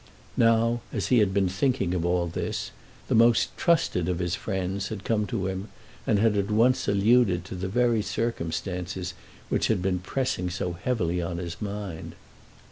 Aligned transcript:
Now, 0.37 0.81
as 0.91 1.09
he 1.09 1.19
had 1.19 1.31
been 1.31 1.47
thinking 1.47 1.93
of 1.93 2.03
all 2.03 2.25
this, 2.25 2.71
the 3.07 3.13
most 3.13 3.55
trusted 3.55 4.09
of 4.09 4.17
his 4.17 4.33
friends 4.33 4.87
had 4.87 5.03
come 5.03 5.27
to 5.27 5.45
him, 5.45 5.67
and 6.07 6.17
had 6.17 6.35
at 6.35 6.49
once 6.49 6.87
alluded 6.87 7.45
to 7.45 7.53
the 7.55 7.67
very 7.69 8.01
circumstances 8.01 9.13
which 9.49 9.67
had 9.67 9.79
been 9.83 9.99
pressing 9.99 10.49
so 10.49 10.71
heavily 10.73 11.21
on 11.21 11.37
his 11.37 11.61
mind. 11.61 12.15